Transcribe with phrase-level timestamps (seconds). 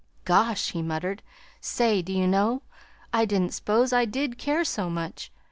[0.25, 1.21] "Gosh!" he muttered.
[1.59, 2.63] "Say, do you know,
[3.13, 5.31] I didn't s'pose I did care so much!